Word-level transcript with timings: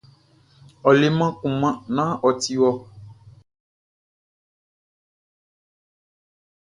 Ɔ 0.87 0.89
leman 0.99 1.31
kunman 1.39 1.75
naan 1.95 2.13
ɔ 2.25 2.29
ti 2.41 2.53
wɔ. 2.61 2.71